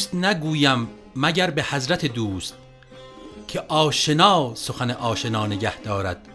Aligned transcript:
دوست 0.00 0.14
نگویم 0.14 0.88
مگر 1.16 1.50
به 1.50 1.62
حضرت 1.62 2.06
دوست 2.06 2.54
که 3.48 3.60
آشنا 3.68 4.54
سخن 4.54 4.90
آشنا 4.90 5.46
نگه 5.46 5.80
دارد. 5.80 6.28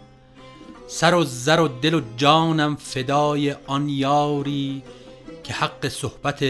سر 0.88 1.14
و 1.14 1.24
زر 1.24 1.60
و 1.60 1.68
دل 1.68 1.94
و 1.94 2.00
جانم 2.16 2.76
فدای 2.76 3.56
آن 3.66 3.88
یاری 3.88 4.82
که 5.44 5.52
حق 5.52 5.88
صحبت 5.88 6.44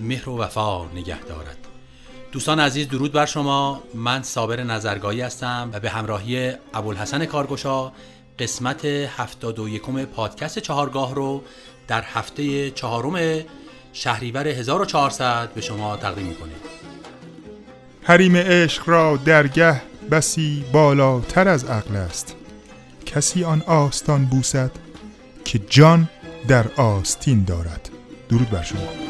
مهر 0.00 0.28
و 0.28 0.38
وفا 0.38 0.84
نگه 0.84 1.20
دارد. 1.20 1.56
دوستان 2.32 2.60
عزیز 2.60 2.88
درود 2.88 3.12
بر 3.12 3.26
شما. 3.26 3.82
من 3.94 4.22
صابر 4.22 4.62
نظرگاهی 4.62 5.20
هستم 5.20 5.70
و 5.72 5.80
به 5.80 5.90
همراهی 5.90 6.52
ابوالحسن 6.74 7.24
کارگشا 7.24 7.92
قسمت 8.38 8.84
71 8.84 9.82
پادکست 10.06 10.58
چهارگاه 10.58 11.14
رو 11.14 11.42
در 11.88 12.02
هفته 12.02 12.70
چهارم 12.70 13.44
شهریور 13.98 14.48
1400 14.48 15.52
به 15.54 15.60
شما 15.60 15.96
تقدیم 15.96 16.26
می‌کنیم. 16.26 16.56
حریم 18.02 18.36
عشق 18.36 18.88
را 18.88 19.16
درگه 19.16 19.82
بسی 20.10 20.64
بالاتر 20.72 21.48
از 21.48 21.64
عقل 21.64 21.96
است. 21.96 22.36
کسی 23.06 23.44
آن 23.44 23.62
آستان 23.62 24.24
بوسد 24.24 24.70
که 25.44 25.58
جان 25.58 26.08
در 26.48 26.64
آستین 26.76 27.44
دارد. 27.44 27.90
درود 28.28 28.50
بر 28.50 28.62
شما. 28.62 29.05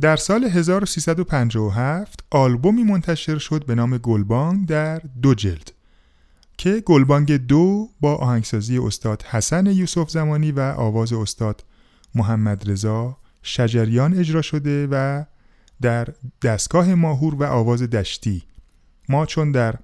در 0.00 0.16
سال 0.16 0.44
1357 0.44 2.24
آلبومی 2.30 2.82
منتشر 2.82 3.38
شد 3.38 3.66
به 3.66 3.74
نام 3.74 3.98
گلبانگ 3.98 4.68
در 4.68 4.98
دو 5.22 5.34
جلد 5.34 5.72
که 6.56 6.82
گلبانگ 6.86 7.36
دو 7.36 7.88
با 8.00 8.14
آهنگسازی 8.14 8.78
استاد 8.78 9.22
حسن 9.22 9.66
یوسف 9.66 10.10
زمانی 10.10 10.52
و 10.52 10.60
آواز 10.60 11.12
استاد 11.12 11.64
محمد 12.14 12.70
رضا 12.70 13.16
شجریان 13.42 14.18
اجرا 14.18 14.42
شده 14.42 14.88
و 14.90 15.24
در 15.80 16.08
دستگاه 16.42 16.94
ماهور 16.94 17.34
و 17.34 17.44
آواز 17.44 17.82
دشتی. 17.82 18.42
ما 19.08 19.26
چون 19.26 19.52
در 19.52 19.74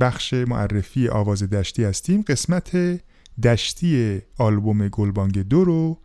بخش 0.00 0.34
معرفی 0.34 1.08
آواز 1.08 1.42
دشتی 1.42 1.84
هستیم 1.84 2.22
قسمت 2.22 3.00
دشتی 3.42 4.22
آلبوم 4.38 4.88
گلبانگ 4.88 5.42
دو 5.42 5.64
رو 5.64 5.98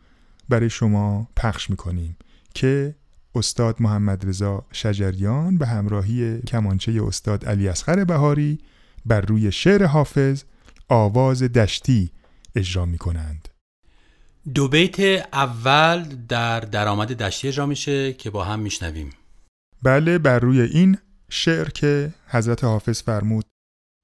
برای 0.49 0.69
شما 0.69 1.27
پخش 1.35 1.69
می‌کنیم 1.69 2.17
که 2.53 2.95
استاد 3.35 3.81
محمد 3.81 4.27
رضا 4.27 4.65
شجریان 4.71 5.57
به 5.57 5.67
همراهی 5.67 6.41
کمانچه 6.41 7.03
استاد 7.03 7.45
علی 7.45 7.67
اصغر 7.67 8.03
بهاری 8.03 8.59
بر 9.05 9.21
روی 9.21 9.51
شعر 9.51 9.85
حافظ 9.85 10.43
آواز 10.89 11.43
دشتی 11.43 12.11
اجرا 12.55 12.85
می 12.85 12.97
کنند. 12.97 13.47
دو 14.53 14.67
بیت 14.67 14.99
اول 15.33 16.03
در 16.27 16.59
درآمد 16.59 17.13
دشتی 17.13 17.47
اجرا 17.47 17.65
میشه 17.65 18.13
که 18.13 18.29
با 18.29 18.43
هم 18.43 18.59
میشنویم 18.59 19.09
بله 19.83 20.17
بر 20.17 20.39
روی 20.39 20.61
این 20.61 20.97
شعر 21.29 21.69
که 21.69 22.13
حضرت 22.27 22.63
حافظ 22.63 23.01
فرمود 23.01 23.45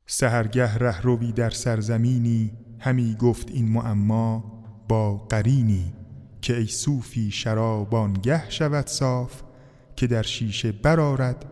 سهرگه 0.07 0.77
رهروی 0.77 1.31
در 1.31 1.49
سرزمینی 1.49 2.51
همی 2.79 3.15
گفت 3.15 3.51
این 3.51 3.69
معما 3.69 4.43
با 4.89 5.17
قرینی 5.17 5.93
که 6.41 6.57
ای 6.57 6.65
صوفی 6.65 7.31
شرابانگه 7.31 8.49
شود 8.49 8.88
صاف 8.88 9.41
که 9.95 10.07
در 10.07 10.21
شیشه 10.21 10.71
برارد 10.71 11.45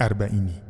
اربعینی. 0.00 0.67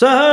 So 0.00 0.29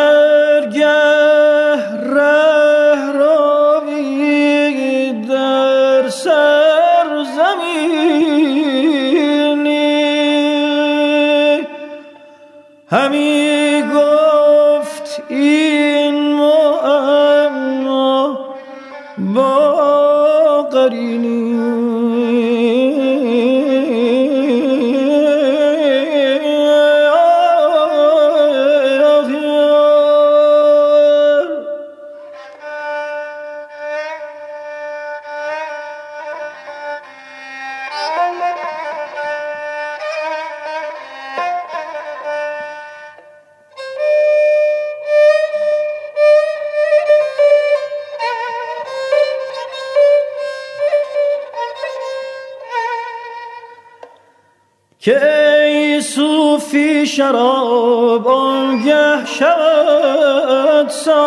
شراب 57.07 58.27
آنگه 58.27 59.25
شود 59.25 60.89
صاف 60.89 61.17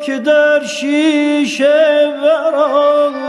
که 0.00 0.18
در 0.18 0.64
شیشه 0.64 2.12
برارد 2.22 3.23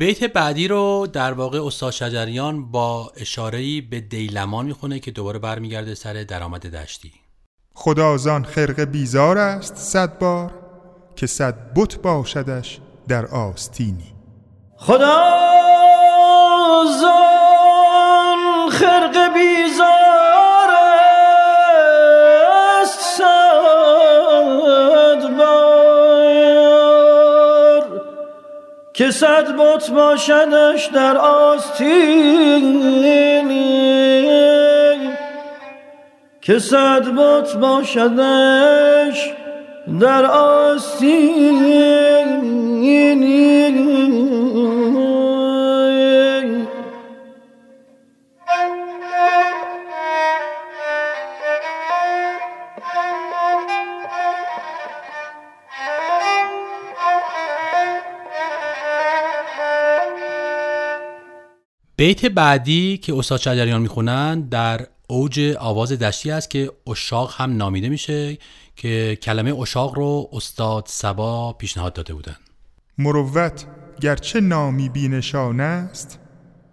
بیت 0.00 0.24
بعدی 0.24 0.68
رو 0.68 1.06
در 1.12 1.32
واقع 1.32 1.66
استاد 1.66 1.92
شجریان 1.92 2.70
با 2.70 3.12
اشارهی 3.16 3.80
به 3.80 4.00
دیلمان 4.00 4.66
می‌خونه 4.66 4.98
که 4.98 5.10
دوباره 5.10 5.38
برمیگرده 5.38 5.94
سر 5.94 6.12
درآمد 6.12 6.66
دشتی. 6.66 7.12
خدازان 7.74 8.44
خرق 8.44 8.80
بیزار 8.80 9.38
است 9.38 9.76
صد 9.76 10.18
بار 10.18 10.54
که 11.16 11.26
صد 11.26 11.54
بت 11.76 11.96
باشدش 11.96 12.80
در 13.08 13.26
آستینی. 13.26 14.14
خدا 14.76 15.16
خرق 18.70 19.34
بیزار 19.34 19.99
که 29.00 29.10
صد 29.10 29.56
بت 29.56 29.90
باشدش 29.90 30.86
در 30.86 31.16
آستینی. 31.16 32.20
که 36.40 36.58
صد 36.58 37.06
بت 37.08 37.56
باشدش 37.56 39.32
در 40.00 40.24
آستینی. 40.24 41.20
بیت 62.00 62.26
بعدی 62.26 62.98
که 62.98 63.14
استاد 63.14 63.40
شجریان 63.40 63.82
می‌خونن 63.82 64.40
در 64.40 64.86
اوج 65.08 65.56
آواز 65.58 65.92
دشتی 65.92 66.30
است 66.30 66.50
که 66.50 66.70
اشاق 66.86 67.34
هم 67.36 67.56
نامیده 67.56 67.88
میشه 67.88 68.38
که 68.76 69.18
کلمه 69.22 69.58
اشاق 69.60 69.94
رو 69.94 70.28
استاد 70.32 70.84
سبا 70.86 71.52
پیشنهاد 71.52 71.92
داده 71.92 72.14
بودن. 72.14 72.36
مروت 72.98 73.64
گرچه 74.00 74.40
نامی 74.40 74.88
بینشان 74.88 75.60
است 75.60 76.18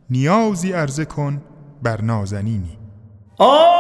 نیازی 0.10 0.72
عرضه 0.72 1.05
کن 1.05 1.41
بر 1.84 2.01
نازنینی. 2.01 2.77
مروت 3.39 3.76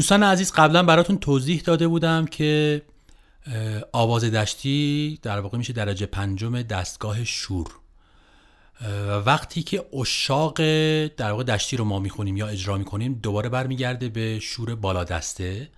دوستان 0.00 0.22
عزیز 0.22 0.52
قبلا 0.52 0.82
براتون 0.82 1.18
توضیح 1.18 1.60
داده 1.60 1.88
بودم 1.88 2.26
که 2.26 2.82
آواز 3.92 4.24
دشتی 4.24 5.18
در 5.22 5.40
واقع 5.40 5.58
میشه 5.58 5.72
درجه 5.72 6.06
پنجم 6.06 6.62
دستگاه 6.62 7.24
شور. 7.24 7.66
وقتی 9.26 9.62
که 9.62 9.84
اشاق 10.00 10.56
در 11.06 11.30
واقع 11.30 11.42
دشتی 11.42 11.76
رو 11.76 11.84
ما 11.84 11.98
می‌خونیم 11.98 12.36
یا 12.36 12.46
اجرا 12.46 12.78
می‌کنیم 12.78 13.20
دوباره 13.22 13.48
برمیگرده 13.48 14.08
به 14.08 14.38
شور 14.38 14.74
بالا 14.74 15.04
دسته 15.04 15.68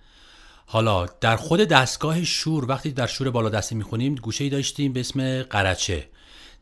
حالا 0.65 1.05
در 1.05 1.35
خود 1.35 1.59
دستگاه 1.59 2.23
شور 2.23 2.65
وقتی 2.69 2.91
در 2.91 3.07
شور 3.07 3.29
بالا 3.29 3.49
دسته 3.49 3.75
می‌خونیم 3.75 4.15
گوشه 4.15 4.43
ای 4.43 4.49
داشتیم 4.49 4.93
به 4.93 4.99
اسم 4.99 5.43
قرچه. 5.43 6.09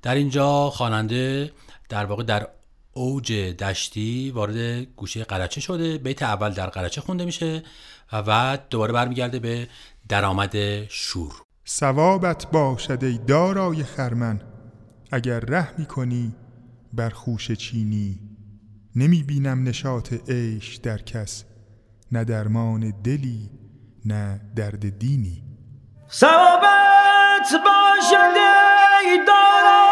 در 0.01 0.15
اینجا 0.15 0.69
خواننده 0.69 1.51
در 1.89 2.05
واقع 2.05 2.23
در 2.23 2.47
اوج 2.93 3.33
دشتی 3.33 4.31
وارد 4.31 4.57
گوشه 4.95 5.23
قرچه 5.23 5.61
شده. 5.61 5.97
بیت 5.97 6.23
اول 6.23 6.53
در 6.53 6.67
قرچه 6.67 7.01
خونده 7.01 7.25
میشه 7.25 7.63
و 8.13 8.23
بعد 8.23 8.69
دوباره 8.69 8.93
برمیگرده 8.93 9.39
به 9.39 9.67
درآمد 10.09 10.85
شور. 10.87 11.33
ثوابت 11.67 12.51
باشد 12.51 13.03
ای 13.03 13.17
دارای 13.17 13.83
خرمن. 13.83 14.41
اگر 15.11 15.39
ره 15.39 15.79
می‌کنی 15.79 16.35
بر 16.93 17.09
خوش 17.09 17.51
چینی. 17.51 18.19
نمی 18.95 19.23
بینم 19.23 19.63
نشاط 19.63 20.13
عیش 20.29 20.75
در 20.75 20.97
کس 20.97 21.43
نه 22.11 22.23
درمان 22.23 22.93
دلی 23.03 23.49
نه 24.05 24.41
درد 24.55 24.99
دینی. 24.99 25.43
ثوابت 26.11 27.51
باشد 27.51 28.35
ای 29.05 29.25
دارای 29.27 29.90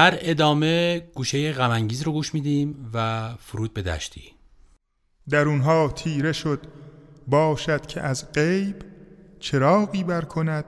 در 0.00 0.18
ادامه 0.20 1.00
گوشه 1.14 1.52
غمانگیز 1.52 2.02
رو 2.02 2.12
گوش 2.12 2.34
میدیم 2.34 2.90
و 2.94 3.28
فرود 3.38 3.74
به 3.74 3.82
دشتی. 3.82 4.22
در 5.28 5.48
اونها 5.48 5.88
تیره 5.88 6.32
شد. 6.32 6.60
باشد 7.26 7.86
که 7.86 8.00
از 8.00 8.32
غیب 8.32 8.76
چراغی 9.40 10.04
بر 10.04 10.20
کند 10.20 10.64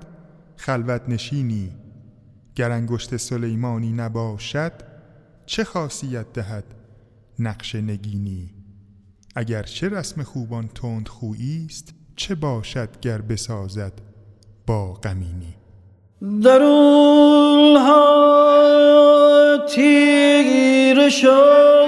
خلوت 0.57 1.03
نشینی. 1.09 1.73
گر 2.55 2.71
انگشت 2.71 3.17
سلیمانی 3.17 3.93
نباشد 3.93 4.73
چه 5.47 5.65
خاصیت 5.65 6.33
دهد؟ 6.33 6.65
نقش 7.39 7.75
نگینی. 7.75 8.51
اگر 9.37 9.63
چه 9.63 9.89
رسم 9.89 10.23
خوبان 10.23 10.69
تند 10.69 11.09
خویی 11.09 11.67
است 11.71 11.95
چه 12.17 12.35
باشد 12.35 13.01
گر 13.01 13.21
بسازد 13.21 13.93
با 14.67 14.93
غمینی. 14.93 15.55
در 16.43 16.63
تیر 19.75 21.09
شد 21.09 21.83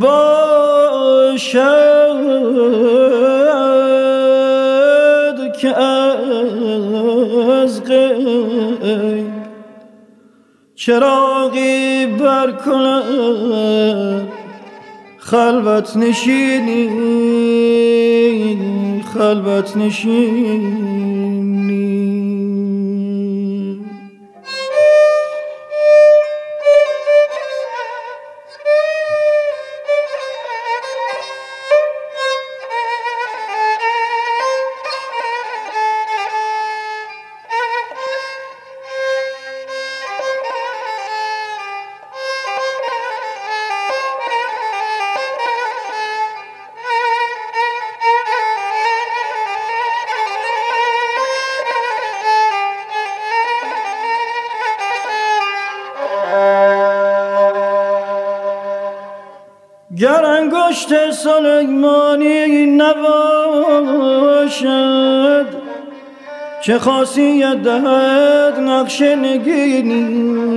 باشد 0.00 1.60
که 5.60 5.78
از 5.78 7.84
غیب 7.84 9.26
چراغی 10.74 12.06
بر 12.06 12.50
کند 12.50 14.28
خلوت 15.18 15.96
نشینی. 15.96 16.90
خلوت 19.14 19.76
نشینی 19.76 21.10
گر 60.00 60.24
انگشت 60.24 61.10
سلیمانی 61.10 62.66
نباشد 62.66 64.40
چه 66.62 66.78
خاصیت 66.78 67.62
دهد 67.62 68.58
نقش 68.60 69.00
نگینی؟ 69.02 70.49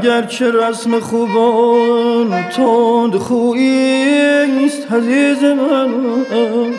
اگر 0.00 0.22
چه 0.22 0.50
رسم 0.50 1.00
خوبان 1.00 2.42
تند 2.42 3.16
خوییست 3.16 4.92
عزیز 4.92 5.42
من. 5.42 6.74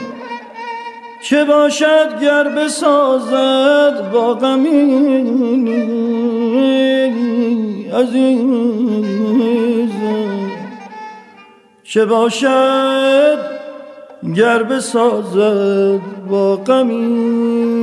چه 1.22 1.46
باشد 1.46 2.20
گر 2.22 2.44
بسازد 2.44 4.12
با 4.14 4.34
غمینی 4.34 5.82
عزیز 7.94 9.92
چه 11.84 12.06
باشد 12.06 13.38
گر 14.36 14.64
بسازد 14.64 16.00
با 16.30 16.56
غمینی 16.56 17.81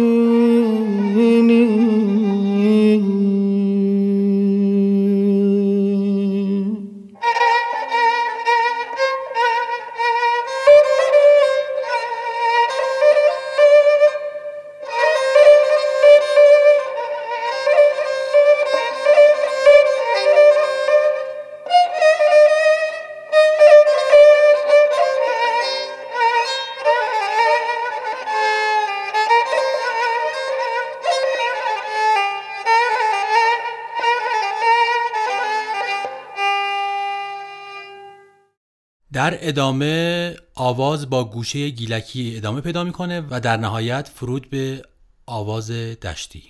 در 39.39 39.49
ادامه 39.49 40.37
آواز 40.55 41.11
با 41.11 41.25
گوشه 41.25 41.69
گیلکی 41.69 42.37
ادامه 42.37 42.61
پیدا 42.61 42.85
می‌کنه 42.85 43.27
و 43.31 43.41
در 43.41 43.57
نهایت 43.57 44.09
فرود 44.15 44.51
به 44.51 44.83
آواز 45.27 45.71
دشتی. 45.71 46.43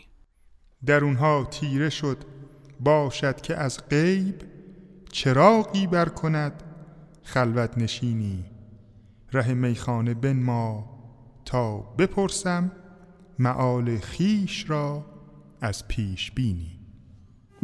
در 0.86 1.04
اونها 1.04 1.48
تیره 1.50 1.90
شد. 1.90 2.16
باشد 2.80 3.40
که 3.40 3.56
از 3.56 3.88
غیب 3.90 4.34
چراغی 5.12 5.86
بر 5.86 6.08
کند 6.08 6.62
خلوت 7.22 7.78
نشینی. 7.78 8.44
ره 9.32 9.54
میخانه 9.54 10.14
بن 10.14 10.36
ما 10.36 10.84
تا 11.44 11.76
بپرسم 11.78 12.72
معال 13.38 13.98
خیش 13.98 14.70
را 14.70 15.04
از 15.60 15.88
پیش 15.88 16.30
بینی. 16.30 16.80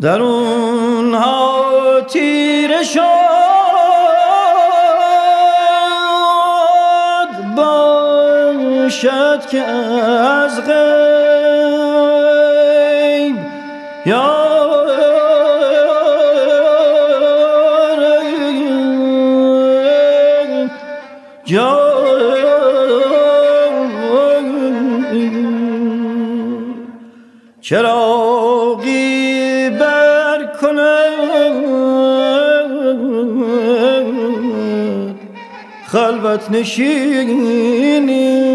در 0.01 0.23
اونها 0.23 2.01
تیره 2.13 2.83
شد. 2.83 3.54
باشد 8.85 9.47
که 9.51 9.61
از 9.61 10.61
غیب 10.61 10.75
یا 14.07 14.45
چراغی 27.61 29.71
بر 29.71 30.53
خلوت 35.87 36.51
نشینی. 36.51 38.54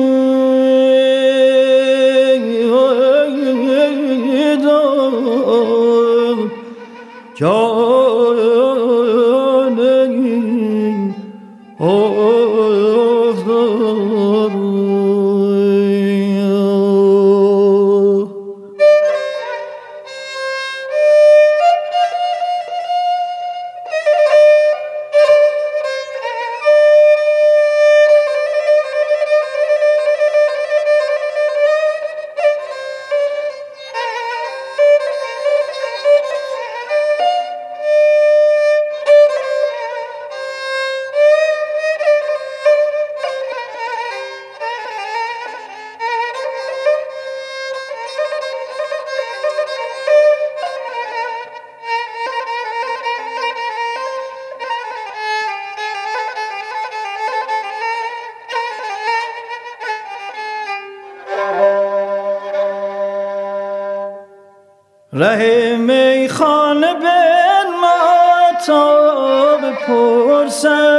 ره 65.19 65.75
میخانه 65.77 66.93
بن 66.93 67.67
ما 67.81 68.59
تا 68.67 69.57
بپرسم. 69.57 70.98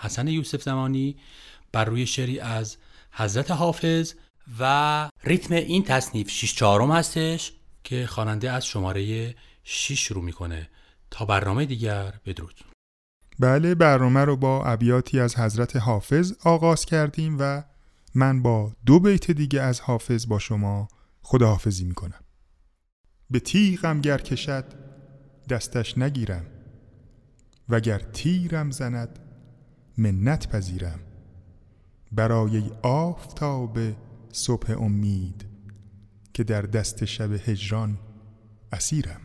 حسن 0.00 0.28
یوسف 0.28 0.62
زمانی 0.62 1.16
بر 1.72 1.84
روی 1.84 2.06
شعری 2.06 2.40
از 2.40 2.76
حضرت 3.12 3.50
حافظ 3.50 4.14
و 4.60 5.10
ریتم 5.24 5.54
این 5.54 5.84
تصنیف 5.84 6.30
6 6.30 6.54
چهارم 6.54 6.90
هستش 6.90 7.52
که 7.84 8.06
خواننده 8.06 8.50
از 8.50 8.66
شماره 8.66 9.34
6 9.64 9.98
شروع 9.98 10.24
می‌کنه. 10.24 10.68
تا 11.10 11.24
برنامه 11.24 11.66
دیگر 11.66 12.14
بدرود. 12.26 12.60
بله 13.38 13.74
برنامه 13.74 14.24
رو 14.24 14.36
با 14.36 14.64
ابیاتی 14.64 15.20
از 15.20 15.36
حضرت 15.36 15.76
حافظ 15.76 16.32
آغاز 16.44 16.84
کردیم 16.84 17.36
و 17.40 17.62
من 18.14 18.42
با 18.42 18.72
دو 18.86 19.00
بیت 19.00 19.30
دیگه 19.30 19.60
از 19.60 19.80
حافظ 19.80 20.28
با 20.28 20.38
شما 20.38 20.88
خداحافظی 21.22 21.84
می‌کنم. 21.84 22.20
به 23.30 23.40
تیغم 23.40 24.00
گر 24.00 24.18
کشد 24.18 24.64
دستش 25.48 25.98
نگیرم 25.98 26.46
وگر 27.68 27.98
تیرم 27.98 28.70
زند 28.70 29.18
منت 30.00 30.48
پذیرم. 30.48 31.00
برای 32.12 32.62
آفتاب 32.82 33.78
صبح 34.32 34.82
امید 34.82 35.44
که 36.34 36.44
در 36.44 36.62
دست 36.62 37.04
شب 37.04 37.32
هجران 37.48 37.98
اسیرم. 38.72 39.20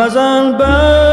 مزن 0.00 0.52
بر 0.58 1.09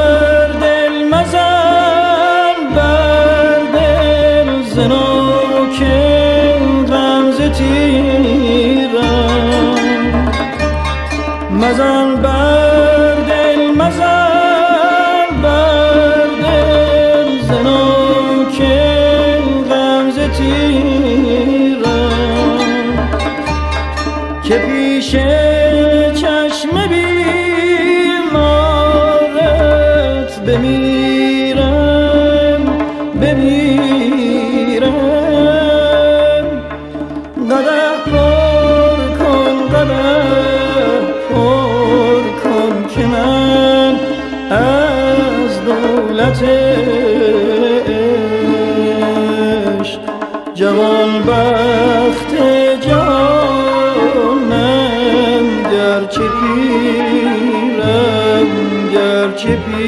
گرچه 59.47 59.61
پیرم 59.65 59.86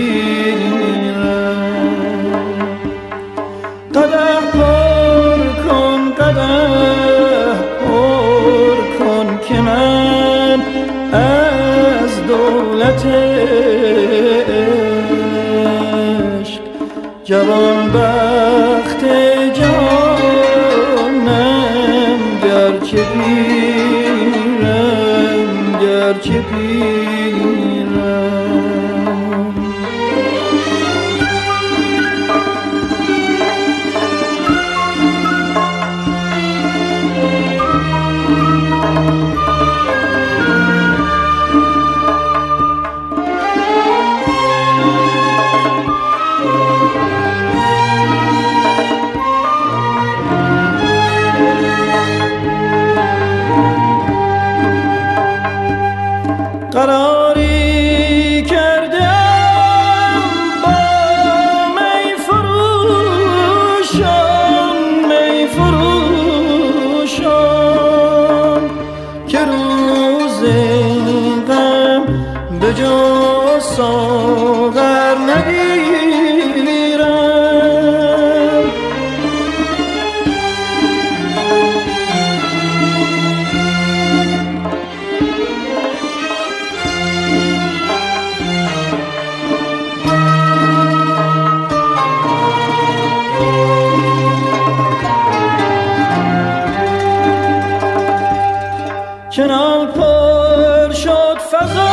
کنال 99.31 99.87
پر 99.87 100.93
شد 100.93 101.37
فضا 101.51 101.89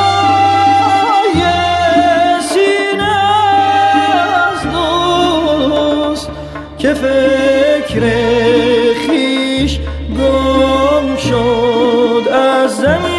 سینه 2.41 3.15
از 4.53 4.63
دوست 4.73 6.31
که 6.79 6.95
فکر 6.95 8.01
خیش 9.07 9.79
گم 10.19 11.17
شد 11.17 12.29
از 12.33 12.77
زمیرم. 12.77 13.17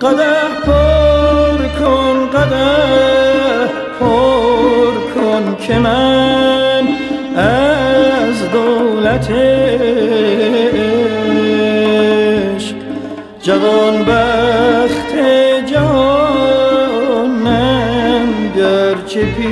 قده 0.01 0.35
پر 0.65 1.57
کن 1.79 2.29
قده 2.33 2.71
پر 3.99 4.93
کن 5.15 5.45
که 5.67 5.79
من 5.79 6.87
از 7.35 8.51
دولت 8.51 9.31
عشق 9.31 9.91
جوان 13.41 14.05
بخت 14.05 14.30
جانم 19.13 19.21
گرچه 19.21 19.35
پیر 19.35 19.50